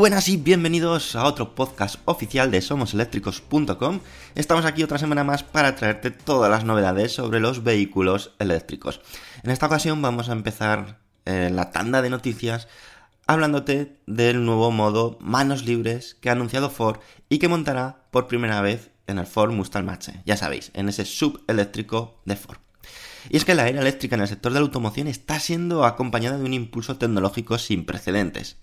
[0.00, 4.00] Buenas y bienvenidos a otro podcast oficial de somoseléctricos.com.
[4.34, 9.02] Estamos aquí otra semana más para traerte todas las novedades sobre los vehículos eléctricos.
[9.42, 12.66] En esta ocasión vamos a empezar eh, la tanda de noticias
[13.26, 18.62] hablándote del nuevo modo manos libres que ha anunciado Ford y que montará por primera
[18.62, 22.56] vez en el Ford Mustang Mach-E, ya sabéis, en ese subeléctrico de Ford.
[23.28, 26.38] Y es que la era eléctrica en el sector de la automoción está siendo acompañada
[26.38, 28.56] de un impulso tecnológico sin precedentes.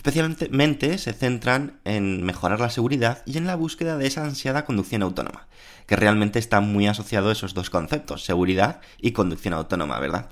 [0.00, 5.02] Especialmente se centran en mejorar la seguridad y en la búsqueda de esa ansiada conducción
[5.02, 5.46] autónoma,
[5.86, 10.30] que realmente está muy asociado a esos dos conceptos, seguridad y conducción autónoma, ¿verdad?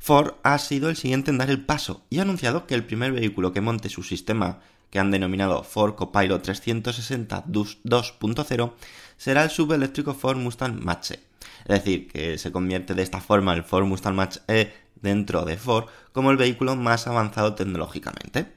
[0.00, 3.12] Ford ha sido el siguiente en dar el paso y ha anunciado que el primer
[3.12, 4.58] vehículo que monte su sistema
[4.90, 8.72] que han denominado Ford Copilot 360 2.0
[9.16, 11.20] será el subeléctrico Ford Mustang Mach-E.
[11.60, 15.86] Es decir, que se convierte de esta forma el Ford Mustang Mach-E dentro de Ford
[16.10, 18.55] como el vehículo más avanzado tecnológicamente.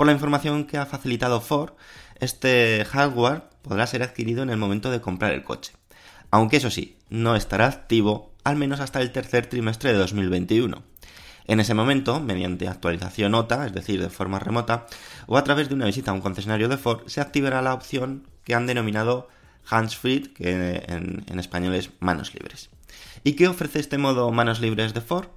[0.00, 1.74] Por la información que ha facilitado Ford,
[2.20, 5.74] este hardware podrá ser adquirido en el momento de comprar el coche.
[6.30, 10.82] Aunque eso sí, no estará activo al menos hasta el tercer trimestre de 2021.
[11.44, 14.86] En ese momento, mediante actualización OTA, es decir, de forma remota,
[15.26, 18.26] o a través de una visita a un concesionario de Ford, se activará la opción
[18.44, 19.28] que han denominado
[19.68, 22.70] Hands Free, que en, en español es manos libres.
[23.22, 25.28] ¿Y qué ofrece este modo manos libres de Ford?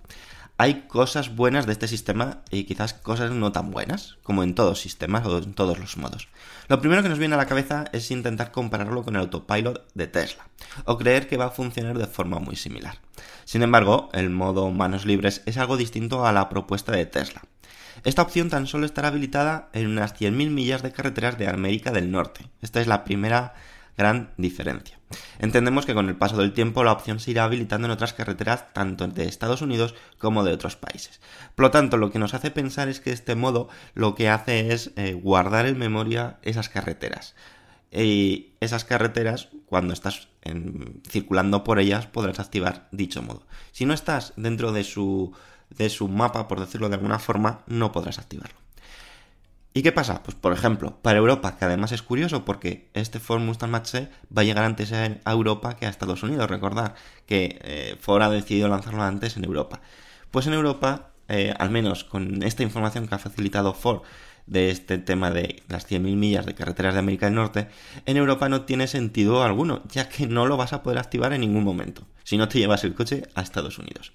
[0.58, 4.80] Hay cosas buenas de este sistema y quizás cosas no tan buenas, como en todos
[4.80, 6.28] sistemas o en todos los modos.
[6.68, 10.08] Lo primero que nos viene a la cabeza es intentar compararlo con el autopilot de
[10.08, 10.48] Tesla,
[10.86, 13.00] o creer que va a funcionar de forma muy similar.
[13.46, 17.42] Sin embargo, el modo manos libres es algo distinto a la propuesta de Tesla.
[18.04, 22.12] Esta opción tan solo estará habilitada en unas 100.000 millas de carreteras de América del
[22.12, 22.48] Norte.
[22.62, 23.56] Esta es la primera
[23.98, 25.00] gran diferencia.
[25.40, 28.74] Entendemos que con el paso del tiempo la opción se irá habilitando en otras carreteras
[28.74, 31.22] tanto de Estados Unidos como de otros países.
[31.56, 34.74] Por lo tanto, lo que nos hace pensar es que este modo lo que hace
[34.74, 37.36] es eh, guardar en memoria esas carreteras.
[37.92, 43.46] Y esas carreteras, cuando estás en- circulando por ellas, podrás activar dicho modo.
[43.72, 45.32] Si no estás dentro de su,
[45.70, 48.63] de su mapa, por decirlo de alguna forma, no podrás activarlo.
[49.76, 50.22] ¿Y qué pasa?
[50.22, 54.44] Pues por ejemplo, para Europa, que además es curioso porque este Ford Mustang Mach-E va
[54.44, 56.48] a llegar antes a Europa que a Estados Unidos.
[56.48, 56.94] Recordar
[57.26, 59.82] que eh, Ford ha decidido lanzarlo antes en Europa.
[60.30, 64.04] Pues en Europa, eh, al menos con esta información que ha facilitado Ford
[64.46, 67.68] de este tema de las 100.000 millas de carreteras de América del Norte,
[68.06, 71.42] en Europa no tiene sentido alguno, ya que no lo vas a poder activar en
[71.42, 74.14] ningún momento, si no te llevas el coche a Estados Unidos.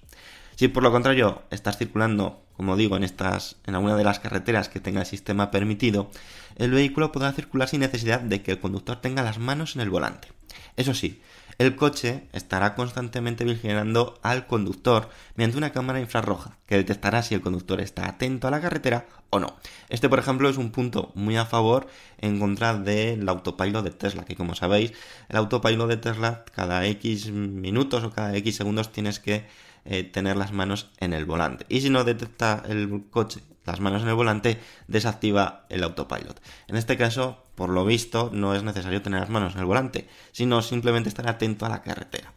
[0.59, 4.67] Si por lo contrario estás circulando, como digo, en estas, en alguna de las carreteras
[4.67, 6.11] que tenga el sistema permitido,
[6.57, 9.89] el vehículo podrá circular sin necesidad de que el conductor tenga las manos en el
[9.89, 10.27] volante.
[10.75, 11.21] Eso sí,
[11.59, 17.41] el coche estará constantemente vigilando al conductor mediante una cámara infrarroja que detectará si el
[17.41, 19.55] conductor está atento a la carretera o no.
[19.87, 24.25] Este, por ejemplo, es un punto muy a favor en contra del autopilot de Tesla,
[24.25, 24.91] que como sabéis,
[25.29, 29.45] el autopilot de Tesla cada X minutos o cada X segundos tienes que
[29.91, 31.65] eh, tener las manos en el volante.
[31.67, 36.39] Y si no detecta el coche las manos en el volante, desactiva el autopilot.
[36.67, 40.07] En este caso, por lo visto, no es necesario tener las manos en el volante,
[40.31, 42.33] sino simplemente estar atento a la carretera.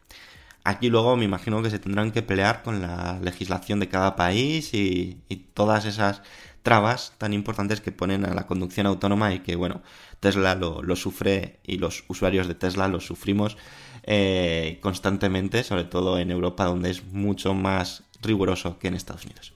[0.65, 4.73] Aquí luego me imagino que se tendrán que pelear con la legislación de cada país
[4.73, 6.23] y, y todas esas
[6.63, 9.83] trabas tan importantes que ponen a la conducción autónoma y que, bueno,
[10.23, 13.57] Tesla lo, sufre y los usuarios de Tesla lo sufrimos
[14.05, 19.53] eh, constantemente, sobre todo en Europa, donde es mucho más riguroso que en Estados Unidos.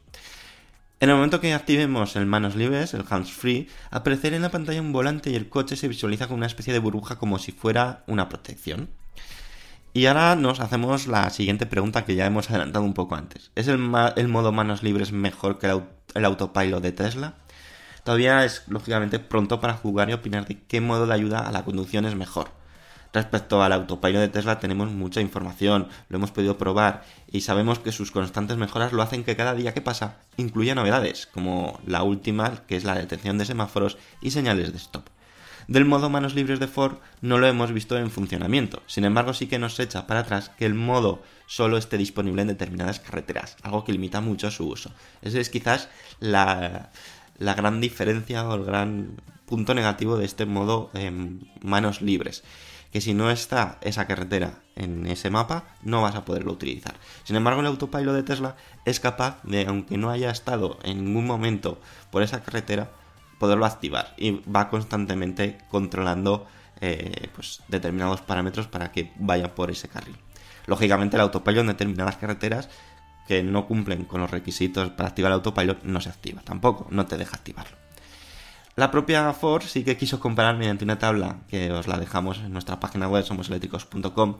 [0.98, 4.80] En el momento que activemos el manos libres, el hands free, aparecerá en la pantalla
[4.80, 8.02] un volante y el coche se visualiza como una especie de burbuja como si fuera
[8.08, 8.88] una protección.
[9.92, 13.52] Y ahora nos hacemos la siguiente pregunta que ya hemos adelantado un poco antes.
[13.54, 13.78] ¿Es el,
[14.16, 15.84] el modo manos libres mejor que el,
[16.16, 17.34] el autopilot de Tesla?
[18.06, 21.64] Todavía es lógicamente pronto para jugar y opinar de qué modo de ayuda a la
[21.64, 22.50] conducción es mejor.
[23.12, 27.90] Respecto al autopilot de Tesla tenemos mucha información, lo hemos podido probar y sabemos que
[27.90, 32.64] sus constantes mejoras lo hacen que cada día que pasa incluya novedades, como la última
[32.68, 35.08] que es la detección de semáforos y señales de stop.
[35.66, 39.48] Del modo manos libres de Ford no lo hemos visto en funcionamiento, sin embargo sí
[39.48, 43.82] que nos echa para atrás que el modo solo esté disponible en determinadas carreteras, algo
[43.82, 44.92] que limita mucho su uso.
[45.22, 45.88] Esa es quizás
[46.20, 46.90] la,
[47.38, 52.42] la gran diferencia o el gran punto negativo de este modo en manos libres
[52.96, 56.94] que si no está esa carretera en ese mapa, no vas a poderlo utilizar.
[57.24, 58.56] Sin embargo, el autopilot de Tesla
[58.86, 61.78] es capaz de, aunque no haya estado en ningún momento
[62.10, 62.90] por esa carretera,
[63.38, 66.46] poderlo activar y va constantemente controlando
[66.80, 70.16] eh, pues, determinados parámetros para que vaya por ese carril.
[70.66, 72.70] Lógicamente, el autopilot en determinadas carreteras
[73.26, 77.06] que no cumplen con los requisitos para activar el autopilot no se activa tampoco, no
[77.06, 77.76] te deja activarlo.
[78.76, 82.52] La propia Ford sí que quiso comparar mediante una tabla que os la dejamos en
[82.52, 84.36] nuestra página web somoseléctricos.com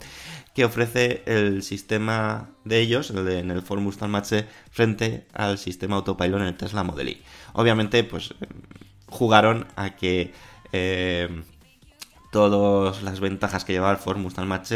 [0.54, 4.30] que ofrece el sistema de ellos, el de, en el Ford Mustang Mach
[4.70, 7.22] frente al sistema autopilot en el Tesla Model Y.
[7.54, 8.34] Obviamente, pues
[9.08, 10.34] jugaron a que
[10.72, 11.42] eh,
[12.30, 14.70] todas las ventajas que llevaba el Ford Mustang Mach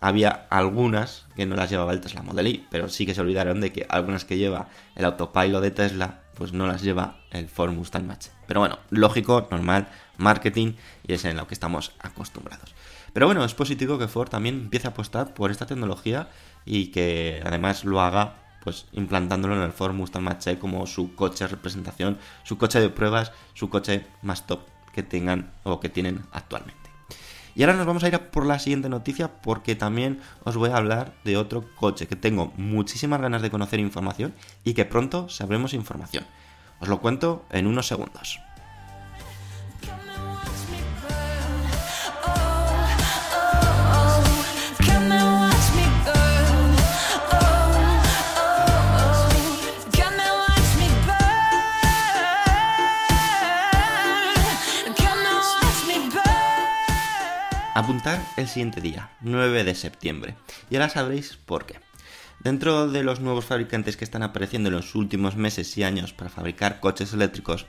[0.00, 3.60] había algunas que no las llevaba el Tesla Model Y, pero sí que se olvidaron
[3.60, 7.72] de que algunas que lleva el autopilot de Tesla pues no las lleva el Ford
[7.72, 8.28] Mustang Mach.
[8.46, 10.72] Pero bueno, lógico, normal, marketing
[11.06, 12.74] y es en lo que estamos acostumbrados.
[13.12, 16.30] Pero bueno, es positivo que Ford también empiece a apostar por esta tecnología
[16.64, 21.44] y que además lo haga pues implantándolo en el Ford Mustang Mach como su coche
[21.44, 24.60] de representación, su coche de pruebas, su coche más top
[24.94, 26.79] que tengan o que tienen actualmente.
[27.54, 30.70] Y ahora nos vamos a ir a por la siguiente noticia porque también os voy
[30.70, 35.28] a hablar de otro coche que tengo muchísimas ganas de conocer información y que pronto
[35.28, 36.24] sabremos información.
[36.80, 38.40] Os lo cuento en unos segundos.
[58.38, 60.34] El siguiente día, 9 de septiembre.
[60.70, 61.80] Y ahora sabréis por qué.
[62.38, 66.30] Dentro de los nuevos fabricantes que están apareciendo en los últimos meses y años para
[66.30, 67.66] fabricar coches eléctricos,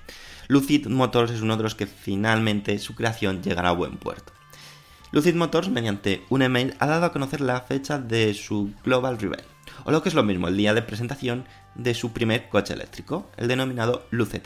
[0.48, 4.32] Lucid Motors es uno de los que finalmente su creación llegará a buen puerto.
[5.12, 9.44] Lucid Motors, mediante un email, ha dado a conocer la fecha de su Global Reveal,
[9.84, 11.44] o lo que es lo mismo, el día de presentación
[11.76, 14.40] de su primer coche eléctrico, el denominado Lucid.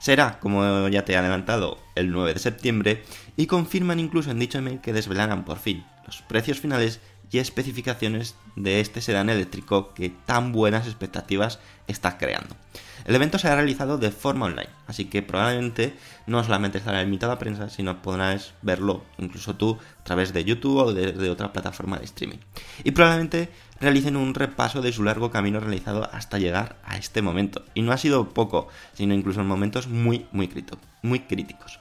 [0.00, 3.04] Será, como ya te he adelantado, el 9 de septiembre
[3.36, 7.00] y confirman incluso en dicho email que desvelarán por fin los precios finales
[7.30, 12.56] y especificaciones de este sedán eléctrico que tan buenas expectativas está creando.
[13.04, 15.94] El evento se ha realizado de forma online, así que probablemente
[16.26, 20.78] no solamente estará limitado a prensa, sino podrás verlo incluso tú a través de YouTube
[20.78, 22.38] o de, de, otra plataforma de streaming.
[22.84, 27.64] Y probablemente realicen un repaso de su largo camino realizado hasta llegar a este momento.
[27.74, 30.50] Y no ha sido poco, sino incluso en momentos muy, muy,
[31.02, 31.80] muy críticos.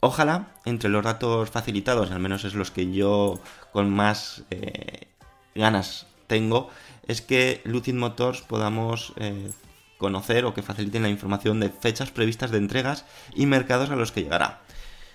[0.00, 3.40] Ojalá, entre los datos facilitados, al menos es los que yo
[3.72, 5.08] con más eh,
[5.54, 6.68] ganas tengo,
[7.06, 9.50] es que Lucid Motors podamos eh,
[9.96, 14.12] conocer o que faciliten la información de fechas previstas de entregas y mercados a los
[14.12, 14.60] que llegará.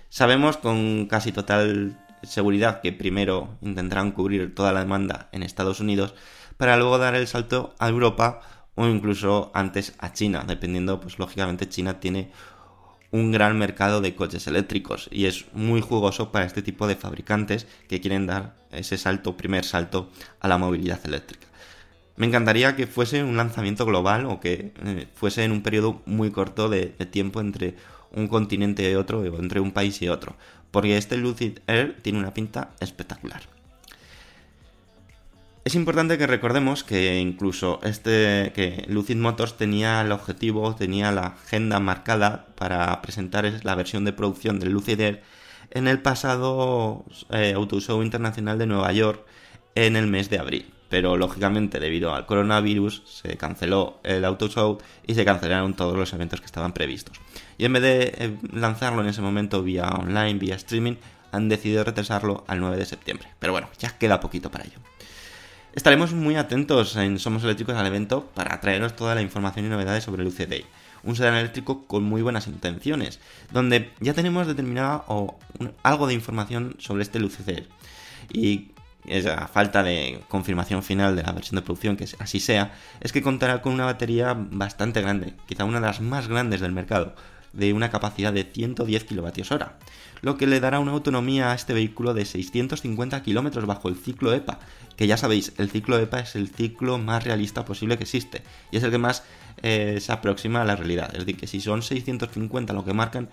[0.10, 6.14] Sabemos con casi total seguridad que primero intentarán cubrir toda la demanda en Estados Unidos
[6.58, 8.42] para luego dar el salto a Europa
[8.76, 12.32] o incluso antes a China, dependiendo, pues lógicamente China tiene
[13.12, 17.68] un gran mercado de coches eléctricos y es muy jugoso para este tipo de fabricantes
[17.88, 20.10] que quieren dar ese salto, primer salto
[20.40, 21.48] a la movilidad eléctrica.
[22.16, 26.32] Me encantaría que fuese un lanzamiento global o que eh, fuese en un periodo muy
[26.32, 27.76] corto de, de, tiempo entre
[28.12, 30.36] un continente y otro o entre un país y otro,
[30.72, 33.42] porque este Lucid Air tiene una pinta espectacular.
[35.66, 41.28] Es importante que recordemos que incluso este que Lucid Motors tenía el objetivo, tenía la
[41.28, 45.22] agenda marcada para presentar la versión de producción del Lucid Air
[45.72, 49.24] en el pasado eh, Auto Show Internacional de Nueva York
[49.75, 50.66] en el mes de abril.
[50.89, 56.12] Pero lógicamente debido al coronavirus se canceló el Auto Show y se cancelaron todos los
[56.13, 57.17] eventos que estaban previstos.
[57.58, 60.96] Y en vez de eh, lanzarlo en ese momento vía online, vía streaming,
[61.31, 63.29] han decidido retrasarlo al 9 de septiembre.
[63.39, 64.79] Pero bueno, ya queda poquito para ello.
[65.74, 70.03] Estaremos muy atentos en Somos Eléctricos al evento para traeros toda la información y novedades
[70.03, 70.65] sobre el UCD.
[71.03, 73.19] Un sedán eléctrico con muy buenas intenciones,
[73.51, 75.38] donde ya tenemos determinada o
[75.84, 77.67] algo de información sobre este UCD.
[78.34, 78.72] Y
[79.06, 83.12] es a falta de confirmación final de la versión de producción, que así sea, es
[83.12, 87.15] que contará con una batería bastante grande, quizá una de las más grandes del mercado,
[87.53, 89.65] de una capacidad de 110 kWh,
[90.22, 94.34] lo que le dará una autonomía a este vehículo de 650 km bajo el ciclo
[94.34, 94.60] EPA,
[94.96, 98.77] que ya sabéis, el ciclo EPA es el ciclo más realista posible que existe, y
[98.77, 99.24] es el que más
[99.63, 103.29] eh, se aproxima a la realidad, es decir, que si son 650 lo que marcan,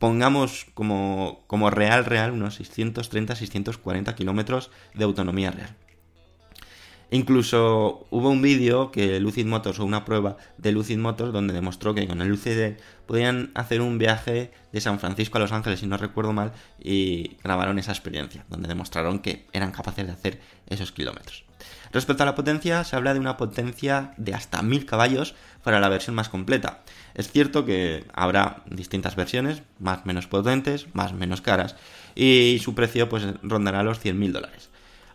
[0.00, 5.76] pongamos como, como real, real, unos 630-640 kilómetros de autonomía real.
[7.12, 11.92] Incluso hubo un vídeo que Lucid Motors o una prueba de Lucid Motors donde demostró
[11.92, 15.86] que con el UCD podían hacer un viaje de San Francisco a Los Ángeles, si
[15.86, 20.92] no recuerdo mal, y grabaron esa experiencia, donde demostraron que eran capaces de hacer esos
[20.92, 21.49] kilómetros.
[21.92, 25.88] Respecto a la potencia, se habla de una potencia de hasta 1000 caballos para la
[25.88, 26.82] versión más completa.
[27.14, 31.74] Es cierto que habrá distintas versiones, más menos potentes, más menos caras,
[32.14, 34.70] y su precio pues rondará los 100.000 dólares.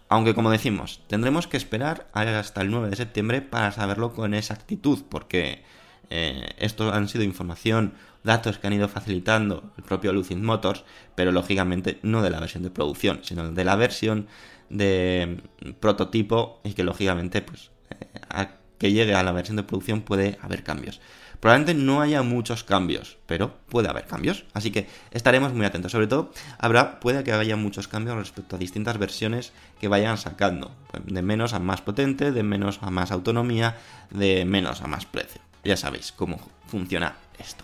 [0.10, 5.03] Aunque como decimos, tendremos que esperar hasta el 9 de septiembre para saberlo con exactitud,
[5.10, 5.63] porque
[6.10, 10.84] eh, esto han sido información, datos que han ido facilitando el propio Lucid Motors,
[11.15, 14.27] pero lógicamente no de la versión de producción, sino de la versión
[14.69, 15.41] de
[15.79, 20.38] prototipo y que lógicamente pues eh, a que llegue a la versión de producción puede
[20.41, 21.00] haber cambios.
[21.39, 25.91] Probablemente no haya muchos cambios, pero puede haber cambios, así que estaremos muy atentos.
[25.91, 30.72] Sobre todo, habrá, puede que haya muchos cambios respecto a distintas versiones que vayan sacando,
[31.03, 33.77] de menos a más potente, de menos a más autonomía,
[34.10, 35.41] de menos a más precio.
[35.63, 37.63] Ya sabéis cómo funciona esto.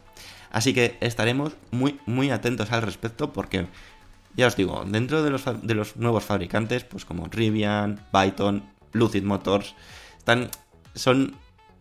[0.51, 3.67] Así que estaremos muy, muy atentos al respecto porque,
[4.35, 9.23] ya os digo, dentro de los, de los nuevos fabricantes, pues como Rivian, Byton, Lucid
[9.23, 9.75] Motors,
[10.17, 10.49] están,
[10.95, 11.35] son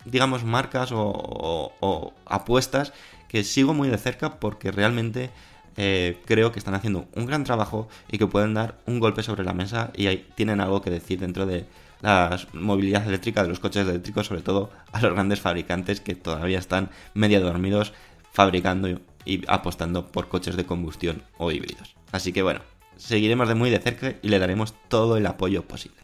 [0.05, 2.93] digamos, marcas o, apuestas
[3.29, 5.31] que sigo muy de cerca porque realmente
[5.77, 9.45] eh, creo que están haciendo un gran trabajo y que pueden dar un golpe sobre
[9.45, 11.67] la mesa y ahí tienen algo que decir dentro de
[12.03, 16.59] la movilidad eléctrica de los coches eléctricos, sobre todo a los grandes fabricantes que todavía
[16.59, 17.93] están medio dormidos
[18.33, 18.89] fabricando
[19.25, 22.00] y apostando por coches de combustión o híbridos.
[22.13, 22.61] Así que bueno,
[22.97, 25.99] seguiremos de muy de cerca y le daremos todo el apoyo posible.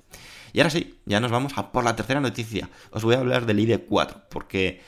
[0.53, 2.71] Y ahora sí, ya nos vamos a por la tercera noticia.
[2.91, 4.81] Os voy a hablar del ID4, porque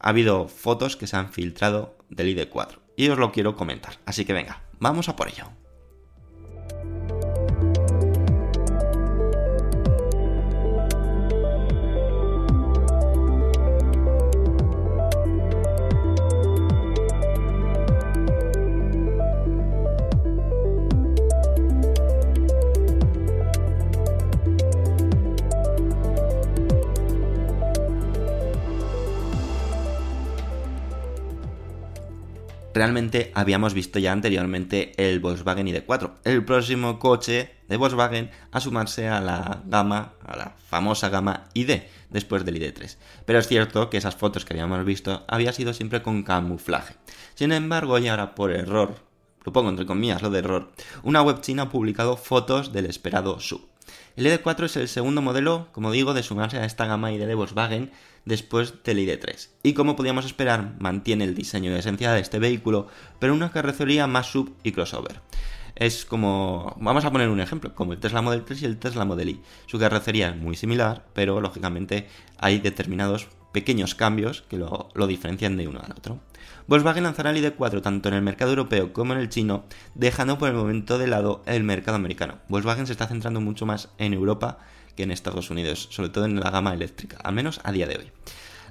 [0.00, 2.78] ha habido fotos que se han filtrado del ID4.
[2.96, 3.98] Y os lo quiero comentar.
[4.04, 5.61] Así que venga, vamos a por ello.
[32.74, 39.08] Realmente habíamos visto ya anteriormente el Volkswagen ID4, el próximo coche de Volkswagen a sumarse
[39.08, 42.96] a la gama, a la famosa gama ID, después del ID3.
[43.24, 46.94] Pero es cierto que esas fotos que habíamos visto había sido siempre con camuflaje.
[47.34, 48.96] Sin embargo, y ahora por error,
[49.44, 53.40] lo pongo entre comillas lo de error, una web china ha publicado fotos del esperado
[53.40, 53.68] sub.
[54.14, 57.34] El ID4 es el segundo modelo, como digo, de sumarse a esta gama ID de
[57.34, 57.90] Volkswagen
[58.24, 59.48] después del ID3.
[59.62, 62.88] Y como podíamos esperar, mantiene el diseño de esencia de este vehículo,
[63.18, 65.20] pero una carrocería más sub y crossover.
[65.74, 69.04] Es como, vamos a poner un ejemplo, como el Tesla Model 3 y el Tesla
[69.04, 69.40] Model Y.
[69.66, 75.56] Su carrocería es muy similar, pero lógicamente hay determinados pequeños cambios que lo, lo diferencian
[75.56, 76.20] de uno al otro.
[76.66, 79.64] Volkswagen lanzará el ID4 tanto en el mercado europeo como en el chino,
[79.94, 82.38] dejando por el momento de lado el mercado americano.
[82.48, 84.58] Volkswagen se está centrando mucho más en Europa
[84.96, 87.96] que en Estados Unidos, sobre todo en la gama eléctrica, al menos a día de
[87.96, 88.12] hoy.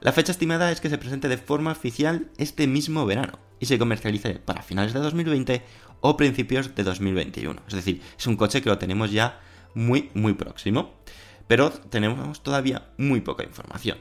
[0.02, 3.78] La fecha estimada es que se presente de forma oficial este mismo verano y se
[3.78, 5.62] comercialice para finales de 2020
[6.02, 7.62] o principios de 2021.
[7.68, 9.40] Es decir, es un coche que lo tenemos ya
[9.76, 10.96] muy, muy próximo,
[11.48, 13.98] pero tenemos todavía muy poca información.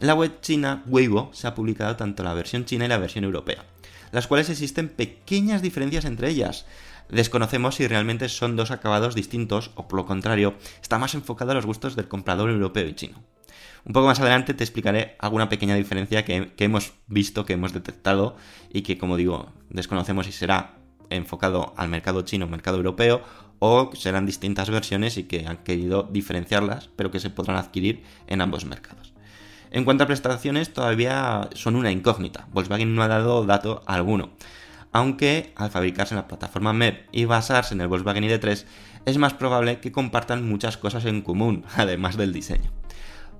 [0.00, 3.24] En la web china Weibo se ha publicado tanto la versión china y la versión
[3.24, 3.64] europea,
[4.10, 6.66] las cuales existen pequeñas diferencias entre ellas.
[7.12, 11.54] Desconocemos si realmente son dos acabados distintos o por lo contrario está más enfocado a
[11.54, 13.22] los gustos del comprador europeo y chino.
[13.84, 18.36] Un poco más adelante te explicaré alguna pequeña diferencia que, hemos visto, que hemos detectado
[18.72, 20.78] y que como digo desconocemos si será
[21.10, 23.22] enfocado al mercado chino o mercado europeo
[23.58, 28.40] o serán distintas versiones y que han querido diferenciarlas, pero que se podrán adquirir en
[28.40, 29.12] ambos mercados.
[29.70, 32.48] En cuanto a prestaciones, todavía son una incógnita.
[32.52, 34.30] Volkswagen no ha dado dato alguno.
[34.92, 38.64] Aunque al fabricarse en la plataforma MEP y basarse en el Volkswagen ID3,
[39.06, 42.70] es más probable que compartan muchas cosas en común, además del diseño.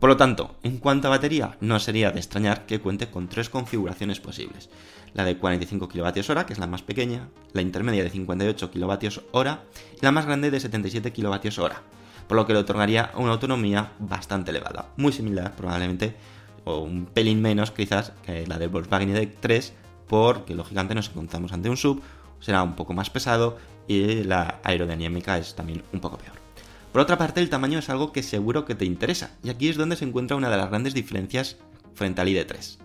[0.00, 3.48] Por lo tanto, en cuanto a batería, no sería de extrañar que cuente con tres
[3.48, 4.68] configuraciones posibles.
[5.14, 9.48] La de 45 kWh, que es la más pequeña, la intermedia de 58 kWh
[10.00, 11.72] y la más grande de 77 kWh,
[12.26, 16.16] por lo que le otorgaría una autonomía bastante elevada, muy similar probablemente,
[16.64, 19.72] o un pelín menos quizás que la del Volkswagen ID3,
[20.12, 22.02] porque lógicamente nos encontramos ante un sub,
[22.38, 23.56] será un poco más pesado
[23.88, 26.34] y la aerodinámica es también un poco peor.
[26.92, 29.78] Por otra parte, el tamaño es algo que seguro que te interesa, y aquí es
[29.78, 31.56] donde se encuentra una de las grandes diferencias
[31.94, 32.76] frente al ID3.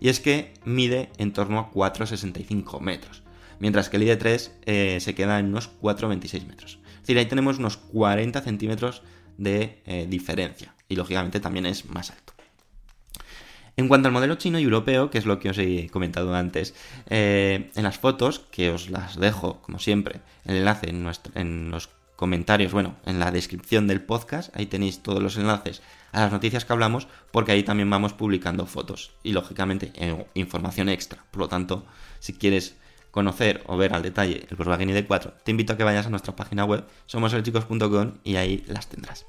[0.00, 3.22] Y es que mide en torno a 4,65 metros,
[3.60, 6.80] mientras que el ID3 eh, se queda en unos 4,26 metros.
[6.92, 9.04] Es decir, ahí tenemos unos 40 centímetros
[9.38, 12.23] de eh, diferencia, y lógicamente también es más alto.
[13.76, 16.74] En cuanto al modelo chino y europeo, que es lo que os he comentado antes,
[17.10, 22.72] eh, en las fotos, que os las dejo, como siempre, el enlace en, los comentarios,
[22.72, 26.72] bueno, en la descripción del podcast, ahí tenéis todos los enlaces a las noticias que
[26.72, 29.92] hablamos, porque ahí también vamos publicando fotos y lógicamente
[30.34, 31.24] información extra.
[31.32, 31.84] Por lo tanto,
[32.20, 32.76] si quieres
[33.10, 36.36] conocer o ver al detalle el Volkswagen ID4, te invito a que vayas a nuestra
[36.36, 39.26] página web, somoselchicos.com y ahí las tendrás.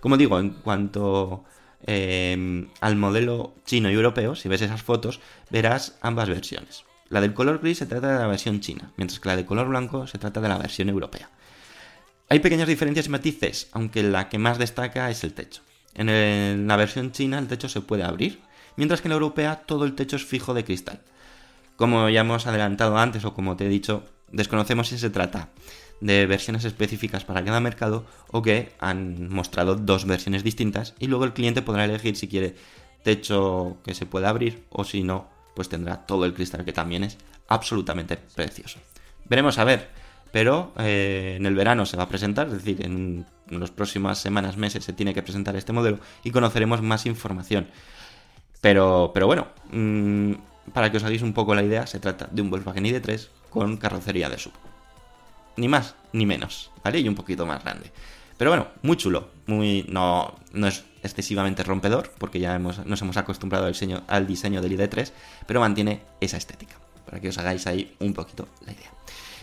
[0.00, 1.44] Como digo, en cuanto
[1.86, 5.20] eh, al modelo chino y europeo, si ves esas fotos,
[5.50, 6.84] verás ambas versiones.
[7.08, 9.68] La del color gris se trata de la versión china, mientras que la de color
[9.68, 11.30] blanco se trata de la versión europea.
[12.28, 15.60] Hay pequeñas diferencias y matices, aunque la que más destaca es el techo.
[15.94, 18.40] En, la versión china el techo se puede abrir,
[18.76, 21.00] mientras que en la europea todo el techo es fijo de cristal.
[21.76, 25.50] Como ya hemos adelantado antes o como te he dicho, desconocemos si se trata
[26.02, 31.24] de versiones específicas para cada mercado o que han mostrado dos versiones distintas y luego
[31.24, 32.56] el cliente podrá elegir si quiere
[33.04, 37.04] techo que se pueda abrir o si no, pues tendrá todo el cristal que también
[37.04, 38.80] es absolutamente precioso.
[39.26, 39.90] Veremos a ver,
[40.32, 44.56] pero eh, en el verano se va a presentar, es decir, en, las próximas semanas,
[44.56, 47.68] meses se tiene que presentar este modelo y conoceremos más información.
[48.60, 50.32] Pero, pero bueno, mmm,
[50.72, 53.76] para que os hagáis un poco la idea, se trata de un Volkswagen ID3 con
[53.76, 54.71] carrocería de sub.
[55.56, 57.00] Ni más ni menos, ¿vale?
[57.00, 57.92] Y un poquito más grande.
[58.38, 63.16] Pero bueno, muy chulo, muy no, no es excesivamente rompedor, porque ya hemos, nos hemos
[63.16, 65.12] acostumbrado al diseño, al diseño del ID3,
[65.46, 68.90] pero mantiene esa estética, para que os hagáis ahí un poquito la idea.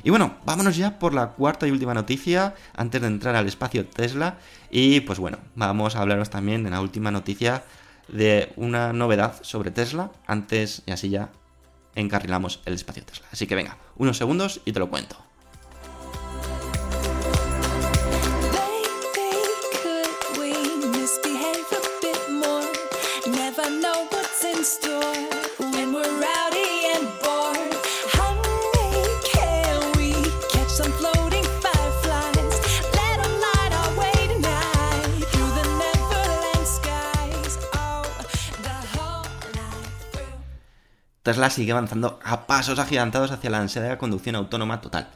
[0.04, 3.86] Y bueno, vámonos ya por la cuarta y última noticia antes de entrar al espacio
[3.86, 4.38] Tesla.
[4.72, 7.64] Y pues bueno, vamos a hablaros también en la última noticia
[8.08, 10.12] de una novedad sobre Tesla.
[10.26, 11.32] Antes y así ya
[11.96, 13.28] encarrilamos el espacio Tesla.
[13.32, 15.18] Así que venga, unos segundos y te lo cuento.
[41.30, 45.10] Tesla sigue avanzando a pasos agigantados hacia la ansiedad de conducción autónoma total.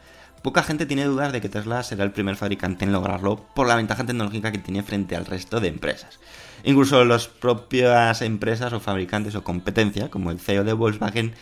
[0.43, 3.75] Poca gente tiene dudas de que Tesla será el primer fabricante en lograrlo por la
[3.75, 6.19] ventaja tecnológica que tiene frente al resto de empresas.
[6.63, 11.33] Incluso las propias empresas o fabricantes o competencia, como el CEO de Volkswagen,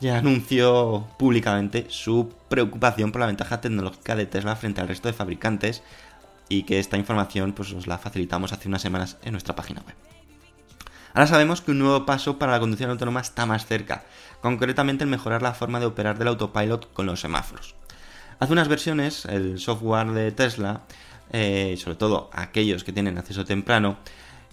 [0.00, 5.14] ya anunció públicamente su preocupación por la ventaja tecnológica de Tesla frente al resto de
[5.14, 5.84] fabricantes
[6.48, 10.15] y que esta información pues os la facilitamos hace unas semanas en nuestra página web.
[11.16, 14.04] Ahora sabemos que un nuevo paso para la conducción autónoma está más cerca,
[14.42, 17.74] concretamente el mejorar la forma de operar del autopilot con los semáforos.
[18.38, 20.82] Hace unas versiones, el software de Tesla,
[21.32, 23.96] eh, sobre todo aquellos que tienen acceso temprano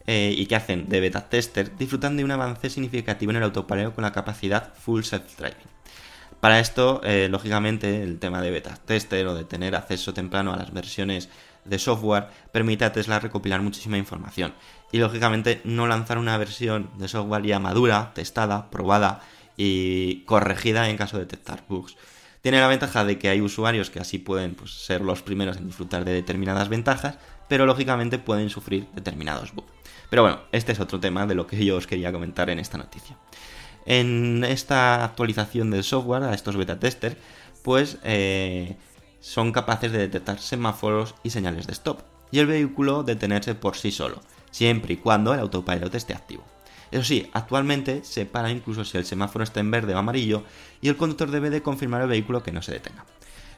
[0.08, 3.94] eh, y que hacen de beta tester, disfrutan de un avance significativo en el autopilot
[3.94, 5.68] con la capacidad full self-driving.
[6.40, 10.56] Para esto, eh, lógicamente, el tema de beta tester o de tener acceso temprano a
[10.56, 11.28] las versiones
[11.66, 14.54] de software permite a Tesla recopilar muchísima información
[14.92, 19.22] y lógicamente no lanzar una versión de software ya madura, testada, probada
[19.58, 21.96] y corregida en caso de detectar bugs.
[22.42, 25.68] Tiene la ventaja de que hay usuarios que así pueden pues, ser los primeros en
[25.68, 29.72] disfrutar de determinadas ventajas, pero lógicamente pueden sufrir determinados bugs.
[30.10, 32.78] Pero bueno, este es otro tema de lo que yo os quería comentar en esta
[32.78, 33.18] noticia.
[33.86, 37.18] En esta actualización del software a estos beta testers,
[37.64, 38.76] pues eh,
[39.24, 43.90] son capaces de detectar semáforos y señales de stop, y el vehículo detenerse por sí
[43.90, 46.44] solo, siempre y cuando el autopilot esté activo.
[46.92, 50.44] Eso sí, actualmente se para incluso si el semáforo está en verde o amarillo
[50.82, 53.06] y el conductor debe de confirmar al vehículo que no se detenga.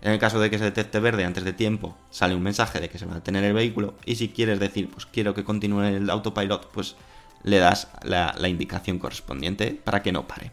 [0.01, 2.87] En el caso de que se detecte verde antes de tiempo, sale un mensaje de
[2.87, 5.81] que se va a detener el vehículo y si quieres decir, pues quiero que continúe
[5.81, 6.95] el autopilot, pues
[7.41, 10.51] le das la, la indicación correspondiente para que no pare.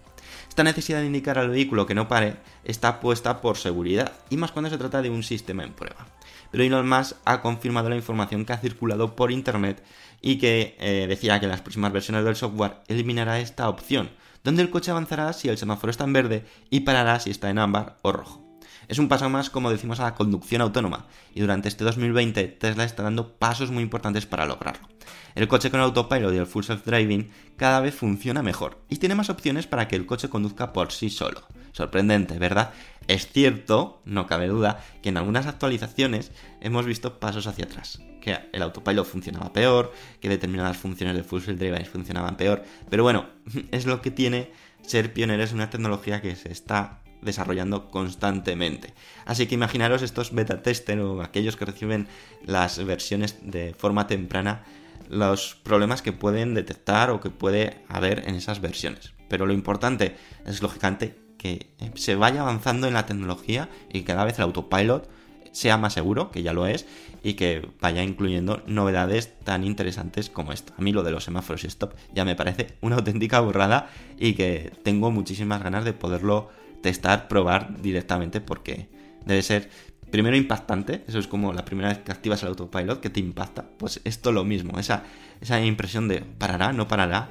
[0.53, 4.53] Esta necesidad de indicar al vehículo que no pare está puesta por seguridad, y más
[4.53, 6.07] cuando se trata de un sistema en prueba.
[6.51, 9.83] Pero Elon ha confirmado la información que ha circulado por internet
[10.21, 14.11] y que eh, decía que las próximas versiones del software eliminará esta opción,
[14.45, 17.59] donde el coche avanzará si el semáforo está en verde y parará si está en
[17.59, 18.52] ámbar o rojo.
[18.89, 22.85] Es un paso más, como decimos, a la conducción autónoma, y durante este 2020 Tesla
[22.85, 24.89] está dando pasos muy importantes para lograrlo.
[25.35, 29.31] El coche con autopilot y el full self-driving cada vez funciona mejor y tiene más
[29.31, 31.43] opciones para que el coche conduzca por sí solo.
[31.73, 32.73] Sorprendente, ¿verdad?
[33.09, 38.01] Es cierto, no cabe duda, que en algunas actualizaciones hemos visto pasos hacia atrás.
[38.21, 42.63] Que el autopilot funcionaba peor, que determinadas funciones de full self-driving funcionaban peor.
[42.91, 43.27] Pero bueno,
[43.71, 48.93] es lo que tiene ser pioneros en una tecnología que se está desarrollando constantemente.
[49.25, 52.09] Así que imaginaros estos beta tester o aquellos que reciben
[52.45, 54.65] las versiones de forma temprana
[55.09, 59.13] los problemas que pueden detectar o que puede haber en esas versiones.
[59.29, 64.39] Pero lo importante es lógicamente que se vaya avanzando en la tecnología y cada vez
[64.39, 65.11] el autopilot
[65.53, 66.87] sea más seguro, que ya lo es,
[67.23, 70.73] y que vaya incluyendo novedades tan interesantes como esto.
[70.79, 74.33] A mí lo de los semáforos y stop ya me parece una auténtica burrada y
[74.33, 76.49] que tengo muchísimas ganas de poderlo
[76.83, 78.89] testar, probar directamente porque
[79.25, 79.71] debe ser
[80.11, 83.65] primero impactante, eso es como la primera vez que activas el autopilot que te impacta,
[83.79, 85.05] pues esto lo mismo, esa,
[85.41, 87.31] esa impresión de parará, no parará,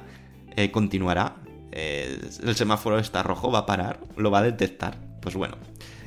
[0.56, 1.36] eh, continuará,
[1.70, 5.56] eh, el semáforo está rojo, va a parar, lo va a detectar, pues bueno,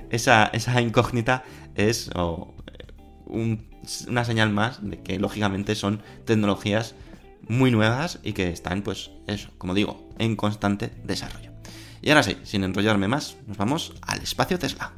[0.10, 1.44] esa, esa incógnita
[1.76, 2.10] es
[3.26, 3.66] un-
[4.08, 6.96] una señal más de que lógicamente son tecnologías
[7.48, 11.55] muy nuevas y que están, pues eso, como digo, en constante desarrollo.
[12.06, 14.94] Y ahora sí, sin enrollarme más, nos vamos al espacio Tesla.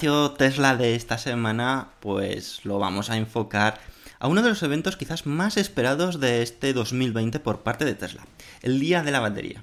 [0.00, 3.78] Espacio Tesla de esta semana, pues lo vamos a enfocar
[4.18, 8.26] a uno de los eventos quizás más esperados de este 2020 por parte de Tesla,
[8.62, 9.62] el Día de la Batería.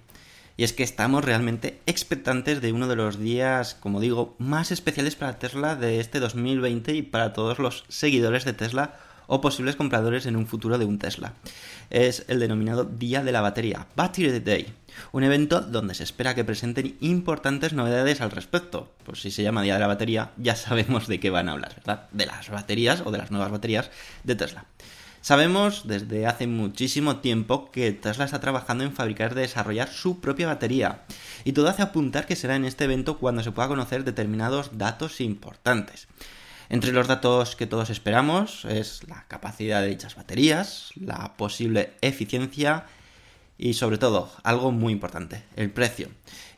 [0.55, 5.15] Y es que estamos realmente expectantes de uno de los días, como digo, más especiales
[5.15, 8.93] para Tesla de este 2020 y para todos los seguidores de Tesla
[9.25, 11.33] o posibles compradores en un futuro de un Tesla.
[11.89, 14.67] Es el denominado Día de la Batería, Battery Day,
[15.11, 18.91] un evento donde se espera que presenten importantes novedades al respecto.
[19.03, 21.75] Pues si se llama Día de la Batería, ya sabemos de qué van a hablar,
[21.75, 22.09] ¿verdad?
[22.11, 23.91] De las baterías o de las nuevas baterías
[24.23, 24.65] de Tesla.
[25.21, 30.47] Sabemos desde hace muchísimo tiempo que Tesla está trabajando en fabricar y desarrollar su propia
[30.47, 31.01] batería.
[31.43, 35.19] Y todo hace apuntar que será en este evento cuando se pueda conocer determinados datos
[35.19, 36.07] importantes.
[36.69, 42.85] Entre los datos que todos esperamos es la capacidad de dichas baterías, la posible eficiencia
[43.57, 46.09] y sobre todo, algo muy importante, el precio.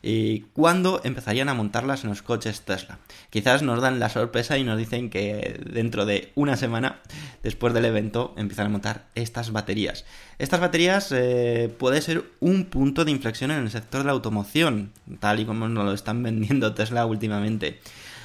[0.02, 2.98] ¿Y cuándo empezarían a montarlas en los coches Tesla?
[3.30, 7.00] Quizás nos dan la sorpresa y nos dicen que dentro de una semana,
[7.42, 10.04] después del evento, empiezan a montar estas baterías.
[10.38, 14.92] Estas baterías eh, puede ser un punto de inflexión en el sector de la automoción,
[15.20, 17.80] tal y como nos lo están vendiendo Tesla últimamente.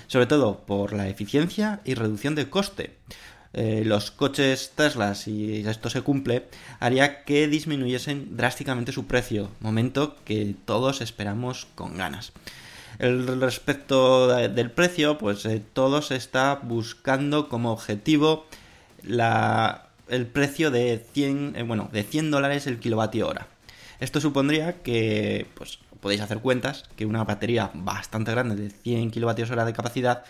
[0.08, 2.96] Sobre todo por la eficiencia y reducción de coste
[3.58, 6.46] eh, los coches Tesla, si esto se cumple,
[6.80, 12.34] haría que disminuyesen drásticamente su precio, momento que todos esperamos con ganas.
[13.00, 18.46] El respecto de- del precio, pues eh, todo se está buscando como objetivo
[19.04, 23.48] la- el precio de 100, eh, bueno, de 100 dólares el kilovatio hora.
[24.00, 29.50] Esto supondría que, pues, podéis hacer cuentas, que una batería bastante grande de 100 kilovatios
[29.50, 30.24] hora de capacidad,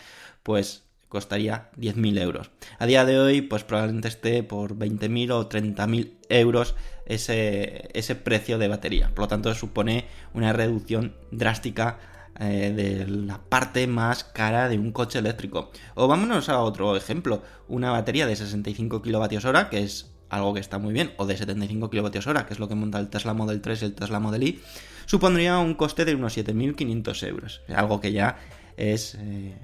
[0.44, 2.52] pues costaría 10.000 euros.
[2.80, 8.58] A día de hoy, pues probablemente esté por 20.000 o 30.000 euros ese, ese precio
[8.58, 9.10] de batería.
[9.14, 12.00] Por lo tanto, supone una reducción drástica
[12.38, 15.72] eh, de la parte más cara de un coche eléctrico.
[15.94, 20.60] O vámonos a otro ejemplo, una batería de 65 kilovatios hora, que es algo que
[20.60, 23.34] está muy bien, o de 75 kilovatios hora, que es lo que monta el Tesla
[23.34, 24.62] Model 3 y el Tesla Model Y,
[25.06, 27.62] supondría un coste de unos 7.500 euros.
[27.74, 28.38] Algo que ya
[28.76, 29.58] es eh,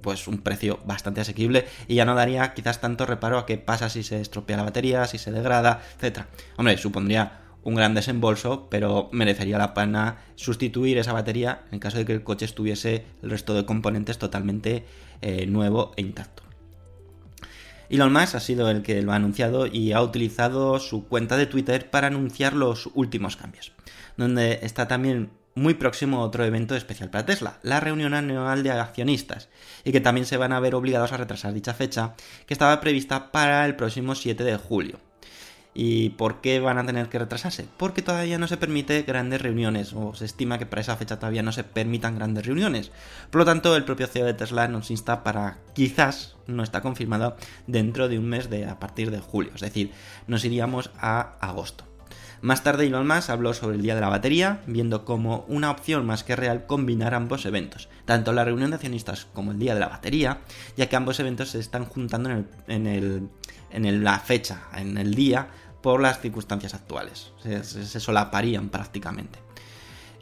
[0.00, 3.88] pues un precio bastante asequible y ya no daría quizás tanto reparo a qué pasa
[3.88, 6.28] si se estropea la batería, si se degrada, etcétera.
[6.56, 12.04] Hombre, supondría un gran desembolso, pero merecería la pena sustituir esa batería en caso de
[12.04, 14.84] que el coche estuviese el resto de componentes totalmente
[15.20, 16.42] eh, nuevo e intacto.
[17.90, 21.46] Elon Musk ha sido el que lo ha anunciado y ha utilizado su cuenta de
[21.46, 23.72] Twitter para anunciar los últimos cambios,
[24.16, 29.48] donde está también muy próximo otro evento especial para Tesla, la reunión anual de accionistas,
[29.84, 32.14] y que también se van a ver obligados a retrasar dicha fecha,
[32.46, 35.00] que estaba prevista para el próximo 7 de julio.
[35.72, 37.66] ¿Y por qué van a tener que retrasarse?
[37.76, 41.42] Porque todavía no se permite grandes reuniones, o se estima que para esa fecha todavía
[41.42, 42.90] no se permitan grandes reuniones.
[43.30, 47.36] Por lo tanto, el propio CEO de Tesla nos insta para, quizás, no está confirmado,
[47.68, 49.92] dentro de un mes de a partir de julio, es decir,
[50.26, 51.89] nos iríamos a agosto.
[52.42, 56.06] Más tarde Elon Musk habló sobre el Día de la Batería, viendo como una opción
[56.06, 59.80] más que real combinar ambos eventos, tanto la reunión de accionistas como el Día de
[59.80, 60.40] la Batería,
[60.74, 63.28] ya que ambos eventos se están juntando en, el,
[63.70, 65.48] en, la fecha, en el día,
[65.82, 67.32] por las circunstancias actuales.
[67.42, 69.38] Se, se, solaparían prácticamente.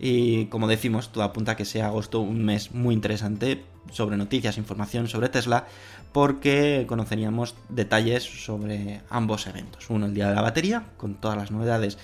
[0.01, 4.59] Y como decimos, todo apunta a que sea agosto un mes muy interesante sobre noticias,
[4.59, 5.67] información sobre Tesla,
[6.13, 9.91] porque conoceríamos detalles sobre ambos eventos.
[9.91, 11.99] Uno, el día de la batería, con todas las novedades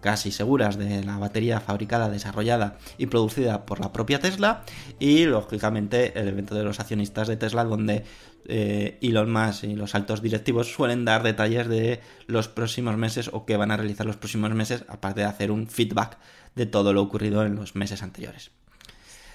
[0.00, 4.64] casi seguras de la batería fabricada, desarrollada y producida por la propia Tesla
[4.98, 8.04] y lógicamente el evento de los accionistas de Tesla donde
[8.46, 13.44] eh, Elon Musk y los altos directivos suelen dar detalles de los próximos meses o
[13.44, 16.18] que van a realizar los próximos meses aparte de hacer un feedback
[16.54, 18.50] de todo lo ocurrido en los meses anteriores.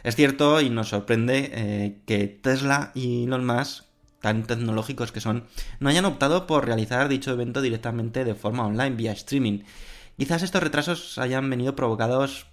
[0.04, 3.85] Es cierto y nos sorprende eh, que Tesla y Elon Musk
[4.26, 5.44] tan tecnológicos que son,
[5.80, 9.60] no hayan optado por realizar dicho evento directamente de forma online, vía streaming.
[10.18, 12.48] Quizás estos retrasos hayan venido provocados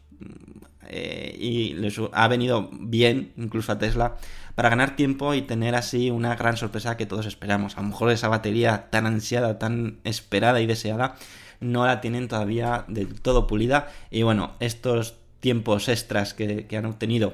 [0.88, 4.18] eh, y les ha venido bien, incluso a Tesla,
[4.54, 7.78] para ganar tiempo y tener así una gran sorpresa que todos esperamos.
[7.78, 11.16] A lo mejor esa batería tan ansiada, tan esperada y deseada,
[11.60, 13.88] no la tienen todavía del todo pulida.
[14.10, 17.32] Y bueno, estos tiempos extras que, que han obtenido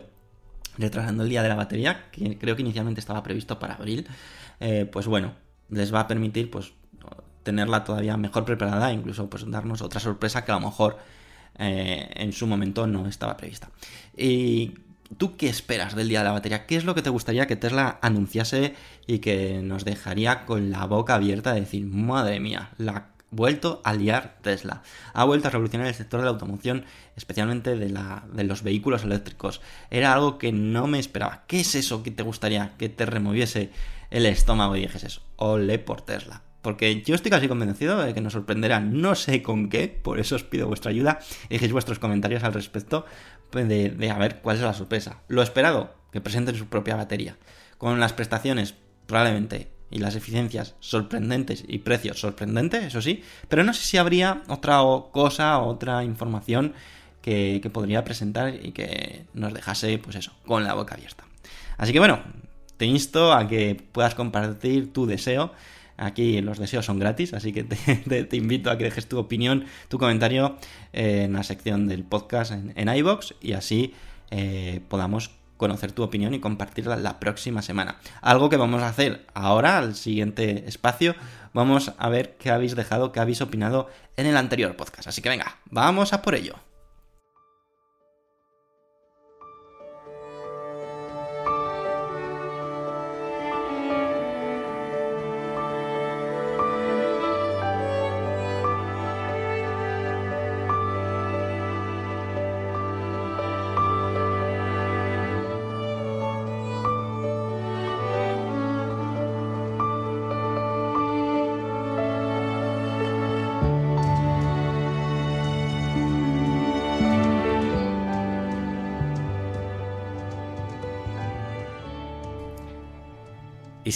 [0.79, 4.07] retrasando el día de la batería, que creo que inicialmente estaba previsto para abril,
[4.61, 5.35] eh, pues bueno,
[5.69, 6.73] les va a permitir pues
[7.43, 10.99] tenerla todavía mejor preparada, incluso pues darnos otra sorpresa que a lo mejor
[11.59, 13.71] eh, en su momento no estaba prevista.
[14.17, 14.75] Y
[15.17, 16.67] ¿Tú qué esperas del día de la batería?
[16.67, 18.75] ¿Qué es lo que te gustaría que Tesla anunciase
[19.07, 23.95] y que nos dejaría con la boca abierta de decir, madre mía, la vuelto a
[23.95, 24.83] liar Tesla.
[25.13, 26.85] Ha vuelto a revolucionar el sector de la automoción,
[27.17, 29.61] especialmente de, la, de, los vehículos eléctricos.
[29.91, 31.45] Era algo que no me esperaba.
[31.47, 33.71] ¿Qué es eso que te gustaría que te removiese
[34.11, 35.23] el estómago y dijes eso?
[35.37, 36.43] Ole por Tesla.
[36.63, 40.35] Porque yo estoy casi convencido de que nos sorprenderá no sé con qué, por eso
[40.35, 43.07] os pido vuestra ayuda dejéis vuestros comentarios al respecto
[43.53, 45.23] de, de a ver cuál es la sorpresa.
[45.29, 47.37] Lo esperado, que presenten su propia batería.
[47.79, 48.75] Con las prestaciones,
[49.07, 54.43] probablemente y las eficiencias sorprendentes y precios sorprendentes, eso sí, pero no sé si habría
[54.49, 54.81] otra
[55.13, 56.75] cosa, otra información
[57.23, 61.25] que, podría presentar y que nos dejase, pues eso, con la boca abierta.
[61.77, 62.23] Así que bueno,
[62.77, 65.53] te insto a que puedas compartir tu deseo.
[65.97, 69.99] Aquí los deseos son gratis, así que te, invito a que dejes tu opinión, tu
[69.99, 70.57] comentario
[70.93, 73.95] en la sección del podcast en, en iBox y así
[74.31, 77.97] eh, podamos conocer tu opinión y compartirla la próxima semana.
[78.23, 81.15] Algo que vamos a hacer ahora, al siguiente espacio,
[81.53, 85.09] vamos a ver qué habéis dejado, qué habéis opinado en el anterior podcast.
[85.09, 86.68] Así que venga, vamos a por ello.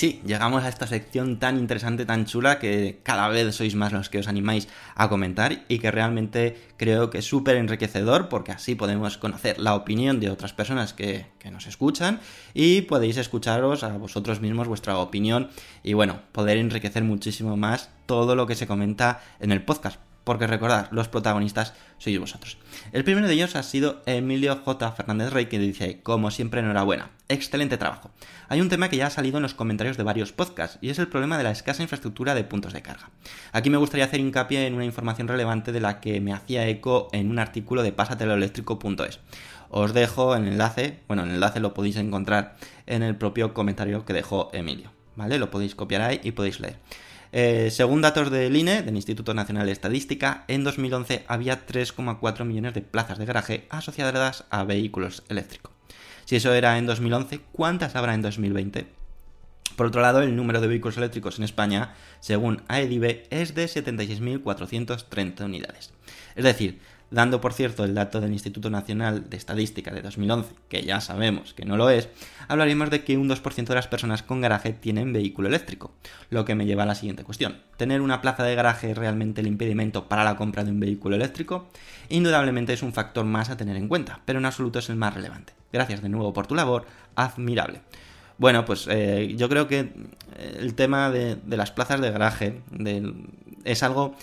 [0.03, 4.09] Sí, llegamos a esta sección tan interesante, tan chula, que cada vez sois más los
[4.09, 8.75] que os animáis a comentar y que realmente creo que es súper enriquecedor porque así
[8.75, 12.19] podemos conocer la opinión de otras personas que, que, nos escuchan
[12.53, 15.51] y podéis escucharos a vosotros mismos vuestra opinión
[15.85, 20.47] y bueno, poder enriquecer muchísimo más todo lo que se comenta en el podcast porque
[20.47, 22.59] recordad, los protagonistas sois vosotros.
[22.93, 24.93] El primero de ellos ha sido Emilio J.
[24.93, 28.11] Fernández Rey, que dice, como siempre, enhorabuena, excelente trabajo.
[28.49, 30.99] Hay un tema que ya ha salido en los comentarios de varios podcasts, y es
[30.99, 33.11] el problema de la escasa infraestructura de puntos de carga.
[33.53, 37.09] Aquí me gustaría hacer hincapié en una información relevante de la que me hacía eco
[37.13, 39.21] en un artículo de pasateloeléctrico.es.
[39.75, 42.57] Os dejo el enlace, bueno, el enlace lo podéis encontrar
[42.87, 45.39] en el propio comentario que dejó Emilio, ¿vale?
[45.39, 46.79] Lo podéis copiar ahí y podéis leer.
[47.35, 52.75] Eh, según datos del INE, del Instituto Nacional de Estadística, en 2011 había 3,4 millones
[52.75, 55.73] de plazas de garaje asociadas a vehículos eléctricos.
[56.27, 58.87] Si eso era en 2011, ¿cuántas habrá en 2020?
[59.77, 65.45] Por otro lado, el número de vehículos eléctricos en España, según AEDIB, es de 76.430
[65.45, 65.93] unidades.
[66.37, 66.81] Es decir,
[67.13, 71.55] dando por cierto el dato del Instituto Nacional de Estadística de 2011, que ya sabemos
[71.55, 72.09] que no lo es,
[72.49, 75.93] hablaríamos de que un 2% de las personas con garaje tienen vehículo eléctrico,
[76.31, 77.59] lo que me lleva a la siguiente cuestión.
[77.77, 81.15] ¿Tener una plaza de garaje es realmente el impedimento para la compra de un vehículo
[81.15, 81.69] eléctrico?
[82.09, 85.15] Indudablemente es un factor más a tener en cuenta, pero en absoluto es el más
[85.15, 85.53] relevante.
[85.73, 87.81] Gracias de nuevo por tu labor, admirable.
[88.39, 89.93] Bueno, pues eh, yo creo que
[90.59, 92.61] el tema de, las plazas de garaje
[93.65, 94.17] es algo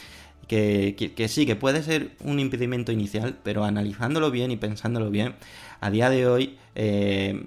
[0.49, 5.35] que, sí, que puede ser un impedimento inicial, pero analizándolo bien y pensándolo bien,
[5.79, 7.39] a día de hoy eh,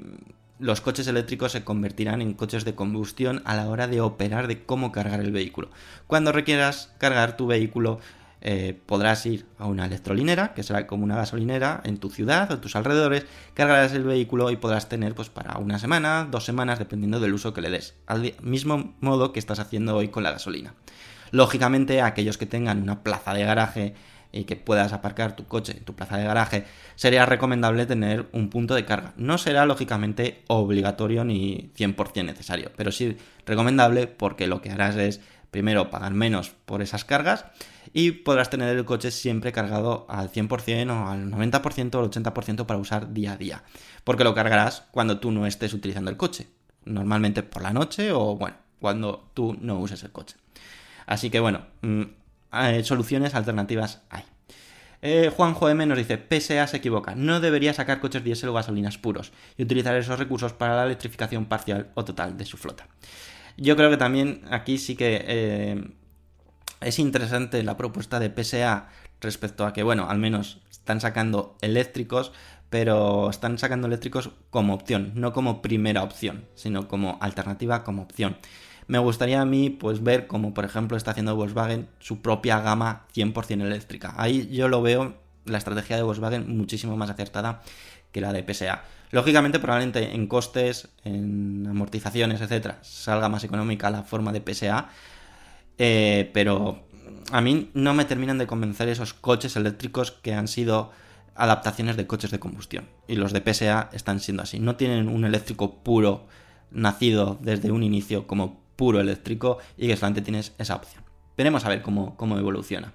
[0.60, 4.64] los coches eléctricos se convertirán en coches de combustión a la hora de operar de
[4.64, 5.68] cómo cargar el vehículo.
[6.06, 7.98] Cuando requieras cargar tu vehículo,
[8.40, 12.54] eh, podrás ir a una electrolinera, que será como una gasolinera en tu ciudad o
[12.54, 16.78] en tus alrededores, cargarás el vehículo y podrás tener pues para una semana, dos semanas,
[16.78, 20.30] dependiendo del uso que le des, al mismo modo que estás haciendo hoy con la
[20.30, 20.74] gasolina.
[21.32, 23.94] Lógicamente, aquellos que tengan una plaza de garaje
[24.32, 26.64] y que puedas aparcar tu coche en tu plaza de garaje,
[26.94, 29.12] sería recomendable tener un punto de carga.
[29.16, 35.20] No será lógicamente obligatorio ni 100% necesario, pero sí recomendable porque lo que harás es
[35.50, 37.44] primero pagar menos por esas cargas
[37.92, 42.66] y podrás tener el coche siempre cargado al 100% o al 90% o al 80%
[42.66, 43.62] para usar día a día.
[44.02, 46.48] Porque lo cargarás cuando tú no estés utilizando el coche.
[46.84, 50.36] Normalmente por la noche o bueno, cuando tú no uses el coche.
[51.06, 52.02] Así que bueno, mm,
[52.82, 54.24] soluciones alternativas hay.
[55.04, 58.98] Eh, Juanjo M nos dice, PSA se equivoca, no debería sacar coches diésel o gasolinas
[58.98, 62.86] puros y utilizar esos recursos para la electrificación parcial o total de su flota.
[63.56, 65.84] Yo creo que también aquí sí que eh,
[66.80, 68.88] es interesante la propuesta de PSA
[69.20, 72.32] respecto a que, bueno, al menos están sacando eléctricos,
[72.70, 78.36] pero están sacando eléctricos como opción, no como primera opción, sino como alternativa, como opción.
[78.86, 83.06] Me gustaría a mí, pues, ver como, por ejemplo, está haciendo Volkswagen su propia gama
[83.14, 84.14] 100% eléctrica.
[84.16, 87.62] Ahí yo lo veo, la estrategia de Volkswagen, muchísimo más acertada
[88.12, 88.82] que la de PSA.
[89.10, 94.88] Lógicamente, probablemente en costes, en amortizaciones, etcétera, salga más económica la forma de PSA,
[95.78, 96.84] eh, pero
[97.30, 100.90] a mí no me terminan de convencer esos coches eléctricos que han sido
[101.34, 102.88] adaptaciones de coches de combustión.
[103.06, 104.58] Y los de PSA están siendo así.
[104.60, 106.26] No tienen un eléctrico puro
[106.70, 111.04] nacido desde un inicio como puro eléctrico y que solamente tienes esa opción.
[111.36, 112.92] Veremos a ver cómo, cómo evoluciona.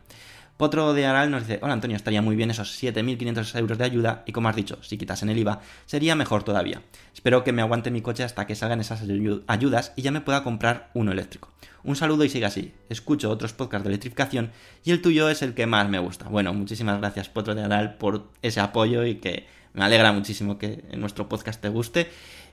[0.57, 4.23] Potro de Aral nos dice, hola Antonio, estaría muy bien esos 7.500 euros de ayuda
[4.25, 6.81] y como has dicho, si quitasen el IVA, sería mejor todavía.
[7.13, 10.19] Espero que me aguante mi coche hasta que salgan esas ayu- ayudas y ya me
[10.19, 11.53] pueda comprar uno eléctrico.
[11.85, 12.73] Un saludo y sigue así.
[12.89, 14.51] Escucho otros podcasts de electrificación
[14.83, 16.27] y el tuyo es el que más me gusta.
[16.27, 20.83] Bueno, muchísimas gracias Potro de Aral por ese apoyo y que me alegra muchísimo que
[20.97, 22.09] nuestro podcast te guste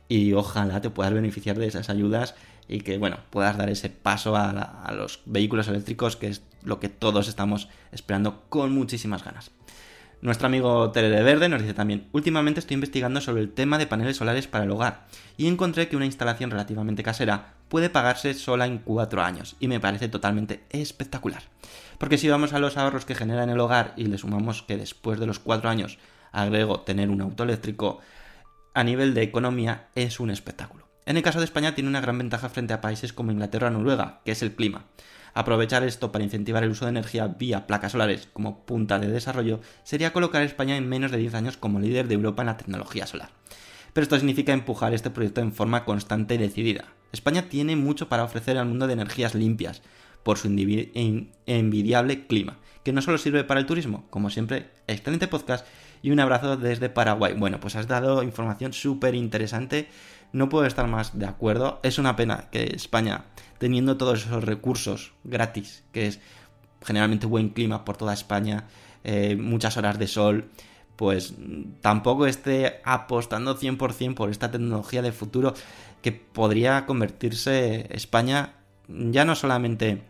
[0.06, 2.34] y ojalá te puedas beneficiar de esas ayudas
[2.68, 6.88] y que bueno puedas dar ese paso a, los vehículos eléctricos que es lo que
[6.88, 9.50] todos estamos esperando con muchísimas ganas.
[10.22, 13.86] Nuestro amigo Tere de Verde nos dice también, últimamente estoy investigando sobre el tema de
[13.86, 18.64] paneles solares para el hogar y encontré que una instalación relativamente casera puede pagarse sola
[18.64, 21.42] en 4 años y me parece totalmente espectacular.
[21.98, 24.78] Porque si vamos a los ahorros que genera en el hogar y le sumamos que
[24.78, 25.98] después de los 4 años
[26.32, 28.00] agrego tener un auto eléctrico,
[28.72, 30.93] a nivel de economía es un espectáculo.
[31.06, 33.70] En el caso de España tiene una gran ventaja frente a países como Inglaterra o
[33.70, 34.86] Noruega, que es el clima.
[35.34, 39.60] Aprovechar esto para incentivar el uso de energía vía placas solares como punta de desarrollo
[39.82, 42.56] sería colocar a España en menos de 10 años como líder de Europa en la
[42.56, 43.30] tecnología solar.
[43.92, 46.86] Pero esto significa empujar este proyecto en forma constante y decidida.
[47.12, 49.82] España tiene mucho para ofrecer al mundo de energías limpias,
[50.22, 55.66] por su envidiable clima, que no solo sirve para el turismo, como siempre, excelente podcast
[56.02, 57.34] y un abrazo desde Paraguay.
[57.34, 59.88] Bueno, pues has dado información súper interesante,
[60.34, 63.24] no puedo estar más de acuerdo, es una pena que España,
[63.58, 66.20] teniendo todos esos recursos gratis, que es
[66.84, 68.64] generalmente buen clima por toda España,
[69.04, 70.50] eh, muchas horas de sol,
[70.96, 71.34] pues
[71.80, 75.54] tampoco esté apostando 100% por esta tecnología de futuro
[76.02, 78.54] que podría convertirse España
[78.88, 80.02] ya no solamente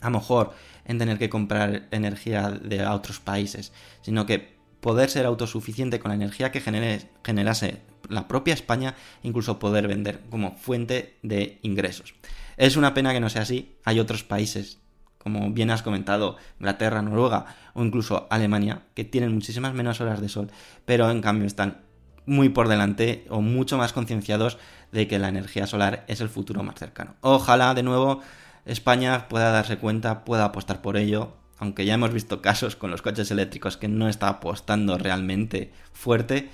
[0.00, 0.52] a lo mejor
[0.86, 6.14] en tener que comprar energía de otros países, sino que poder ser autosuficiente con la
[6.14, 12.14] energía que genere- generase la propia España, incluso poder vender como fuente de ingresos.
[12.56, 13.76] Es una pena que no sea así.
[13.84, 14.78] Hay otros países,
[15.18, 20.28] como bien has comentado, Inglaterra, Noruega o incluso Alemania, que tienen muchísimas menos horas de
[20.28, 20.50] sol,
[20.84, 21.78] pero en cambio están
[22.26, 24.58] muy por delante o mucho más concienciados
[24.92, 27.14] de que la energía solar es el futuro más cercano.
[27.22, 28.20] Ojalá de nuevo
[28.66, 33.02] España pueda darse cuenta, pueda apostar por ello, aunque ya hemos visto casos con los
[33.02, 36.50] coches eléctricos que no está apostando realmente fuerte,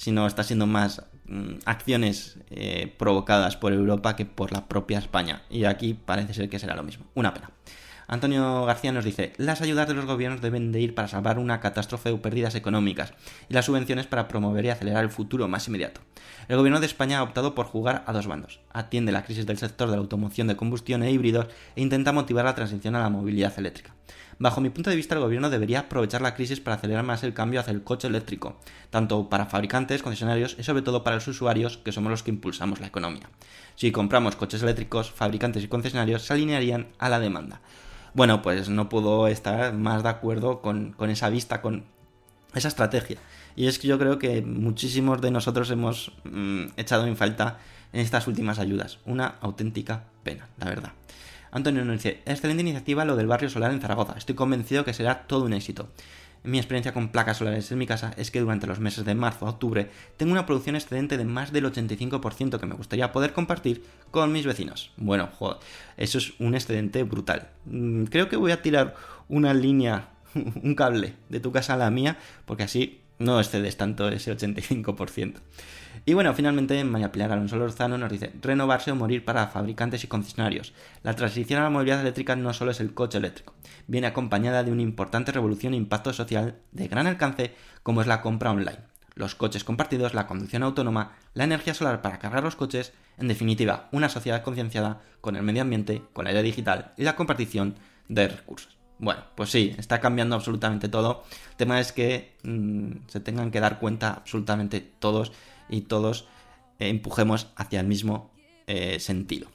[0.00, 5.42] sino está siendo más mm, acciones eh, provocadas por Europa que por la propia España.
[5.50, 7.04] Y aquí parece ser que será lo mismo.
[7.14, 7.50] Una pena.
[8.08, 11.60] Antonio García nos dice, las ayudas de los gobiernos deben de ir para salvar una
[11.60, 13.12] catástrofe o pérdidas económicas
[13.50, 16.00] y las subvenciones para promover y acelerar el futuro más inmediato.
[16.48, 18.60] El gobierno de España ha optado por jugar a dos bandos.
[18.72, 22.46] Atiende la crisis del sector de la automoción de combustión e híbridos e intenta motivar
[22.46, 23.94] la transición a la movilidad eléctrica.
[24.40, 27.34] Bajo mi punto de vista, el gobierno debería aprovechar la crisis para acelerar más el
[27.34, 31.76] cambio hacia el coche eléctrico, tanto para fabricantes, concesionarios y sobre todo para los usuarios,
[31.76, 33.28] que somos los que impulsamos la economía.
[33.76, 37.60] Si compramos coches eléctricos, fabricantes y concesionarios se alinearían a la demanda.
[38.14, 41.84] Bueno, pues no puedo estar más de acuerdo con, esa vista, con
[42.54, 43.18] esa estrategia.
[43.56, 47.58] Y es que yo creo que muchísimos de nosotros hemos mm, echado en falta
[47.92, 49.00] en estas últimas ayudas.
[49.04, 50.92] Una auténtica pena, la verdad.
[51.52, 54.14] Antonio nos dice, excelente iniciativa lo del barrio solar en Zaragoza.
[54.16, 55.88] Estoy convencido que será todo un éxito.
[56.42, 59.46] Mi experiencia con placas solares en mi casa es que durante los meses de marzo
[59.46, 63.84] a octubre tengo una producción excedente de más del 85% que me gustaría poder compartir
[64.10, 64.90] con mis vecinos.
[64.96, 65.58] Bueno, joder,
[65.98, 67.48] eso es un excedente brutal.
[67.66, 68.94] Mm, Creo que voy a tirar
[69.28, 74.08] una línea, un cable de tu casa a la mía, porque así no excedes tanto
[74.08, 75.34] ese 85%.
[76.04, 80.06] Y bueno, finalmente María Pilar Alonso Lorzano nos dice, renovarse o morir para fabricantes y
[80.06, 80.72] concesionarios.
[81.02, 83.54] La transición a la movilidad eléctrica no solo es el coche eléctrico,
[83.86, 88.22] viene acompañada de una importante revolución e impacto social de gran alcance como es la
[88.22, 88.80] compra online,
[89.14, 93.88] los coches compartidos, la conducción autónoma, la energía solar para cargar los coches, en definitiva,
[93.92, 97.74] una sociedad concienciada con el medio ambiente, con la era digital y la compartición
[98.08, 98.80] de recursos.
[99.00, 101.24] Bueno, pues sí, está cambiando absolutamente todo.
[101.52, 105.32] El tema es que mm, se tengan que dar cuenta absolutamente todos
[105.70, 106.26] y todos
[106.78, 108.30] eh, empujemos hacia el mismo
[108.66, 109.48] eh, sentido.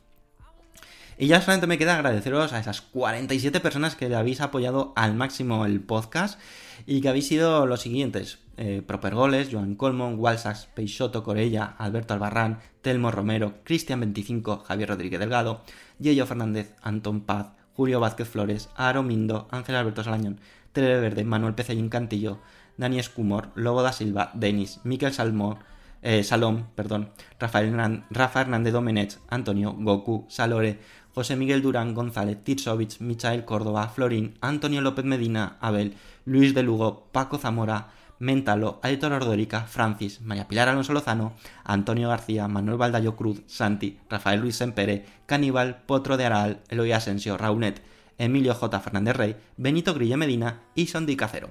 [1.17, 5.65] Y ya solamente me queda agradeceros a esas 47 personas que habéis apoyado al máximo
[5.65, 6.39] el podcast
[6.85, 8.39] y que habéis sido los siguientes.
[8.57, 15.61] Eh, Propergoles, Joan Colmon, Walsax, Peixoto Corella, Alberto Albarrán, Telmo Romero, Cristian25, Javier Rodríguez Delgado,
[15.99, 20.39] Yello Fernández, Antón Paz, Julio Vázquez Flores, Aro Mindo, Ángel Alberto Salañón,
[20.73, 22.39] Tere Verde, Manuel Pecellín Cantillo,
[22.77, 25.59] Dani Escumor, Lobo da Silva, Denis, Miquel Salmón,
[26.05, 30.79] eh, Salom, perdón, Rafael Hernan- Rafa Hernández Domenech, Antonio, Goku, Salore,
[31.15, 35.95] José Miguel Durán González, Tirsovich, Michael Córdoba, Florín, Antonio López Medina, Abel,
[36.25, 37.87] Luis de Lugo, Paco Zamora,
[38.19, 41.33] Mentalo, Aitor Ordórica, Francis, María Pilar Alonso Lozano,
[41.63, 47.35] Antonio García, Manuel Baldayo Cruz, Santi, Rafael Luis Sempere, Caníbal, Potro de Aral, Eloy Asensio,
[47.35, 47.81] Raunet,
[48.17, 48.79] Emilio J.
[48.79, 51.49] Fernández Rey, Benito Grilla Medina y Sondi Cacero.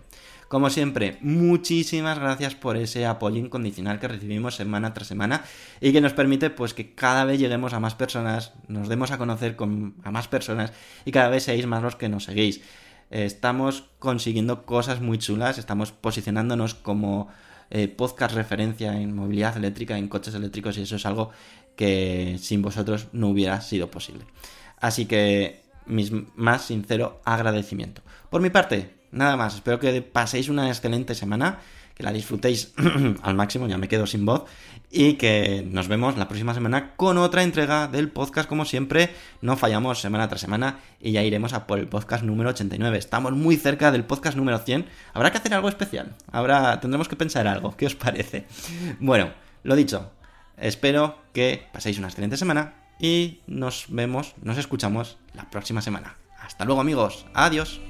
[0.49, 5.43] Como siempre, muchísimas gracias por ese apoyo incondicional que recibimos semana tras semana
[5.81, 9.19] y que nos permite pues que cada vez lleguemos a más personas, nos demos a
[9.19, 10.73] conocer con, a más personas
[11.05, 12.61] y cada vez seáis más los que nos seguís.
[13.11, 17.29] Estamos consiguiendo cosas muy chulas, estamos posicionándonos como
[17.71, 21.31] eh, podcast referencia en movilidad eléctrica, en coches eléctricos y eso es algo
[21.77, 24.25] que sin vosotros no hubiera sido posible.
[24.79, 28.03] Así que mi más sincero agradecimiento.
[28.31, 31.59] Por mi parte, nada más, espero que paséis una excelente semana,
[31.95, 32.75] que la disfrutéis
[33.23, 34.45] al máximo, ya me quedo sin voz,
[34.91, 39.11] y que nos vemos la próxima semana con otra entrega del podcast, como siempre,
[39.41, 42.99] no fallamos semana tras semana y ya iremos a por el podcast número 89.
[42.99, 47.17] Estamos muy cerca del podcast número 100, habrá que hacer algo especial, habrá, tendremos que
[47.17, 48.47] pensar algo, ¿qué os parece?
[49.01, 49.31] Bueno,
[49.63, 50.11] lo dicho,
[50.59, 56.17] espero que paséis una excelente semana y nos vemos, nos escuchamos la próxima semana.
[56.39, 57.81] Hasta luego amigos, adiós.